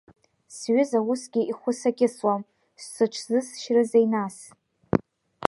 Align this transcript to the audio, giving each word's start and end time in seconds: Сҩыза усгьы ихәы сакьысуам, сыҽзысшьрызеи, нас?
Сҩыза 0.55 0.99
усгьы 1.11 1.41
ихәы 1.51 1.71
сакьысуам, 1.79 2.41
сыҽзысшьрызеи, 2.89 4.05
нас? 4.13 4.37